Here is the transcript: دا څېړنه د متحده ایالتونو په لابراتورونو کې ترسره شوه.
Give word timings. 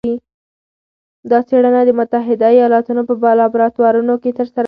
دا 1.29 1.39
څېړنه 1.47 1.81
د 1.85 1.89
متحده 1.99 2.47
ایالتونو 2.55 3.01
په 3.09 3.13
لابراتورونو 3.39 4.13
کې 4.21 4.31
ترسره 4.37 4.53
شوه. 4.53 4.59